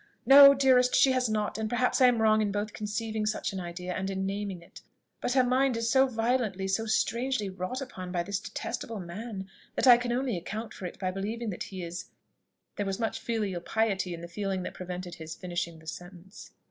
"No, 0.25 0.55
dearest, 0.55 0.95
she 0.95 1.11
has 1.11 1.29
not; 1.29 1.59
and 1.59 1.69
perhaps 1.69 2.01
I 2.01 2.07
am 2.07 2.23
wrong 2.23 2.39
both 2.51 2.69
in 2.69 2.73
conceiving 2.73 3.27
such 3.27 3.53
an 3.53 3.59
idea, 3.59 3.93
and 3.93 4.09
in 4.09 4.25
naming 4.25 4.63
it. 4.63 4.81
But 5.21 5.33
her 5.33 5.43
mind 5.43 5.77
is 5.77 5.91
so 5.91 6.07
violently, 6.07 6.67
so 6.67 6.87
strangely 6.87 7.49
wrought 7.51 7.81
upon 7.81 8.11
by 8.11 8.23
this 8.23 8.39
detestable 8.39 8.99
man, 8.99 9.47
that 9.75 9.85
I 9.85 9.97
can 9.97 10.11
only 10.11 10.37
account 10.37 10.73
for 10.73 10.87
it 10.87 10.97
by 10.97 11.11
believing 11.11 11.51
that 11.51 11.65
he 11.65 11.83
is" 11.83 12.05
There 12.77 12.85
was 12.87 12.99
much 12.99 13.19
filial 13.19 13.61
piety 13.61 14.15
in 14.15 14.21
the 14.21 14.27
feeling 14.27 14.63
that 14.63 14.73
prevented 14.73 15.13
his 15.13 15.35
finishing 15.35 15.77
the 15.77 15.85
sentence. 15.85 16.49